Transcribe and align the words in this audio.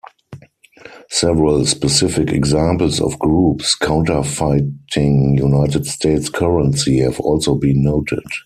Several 1.11 1.63
specific 1.67 2.31
examples 2.31 2.99
of 2.99 3.19
groups 3.19 3.75
counterfeiting 3.75 5.37
United 5.37 5.85
States 5.85 6.27
currency 6.27 6.97
have 7.01 7.19
also 7.19 7.53
been 7.53 7.83
noted. 7.83 8.23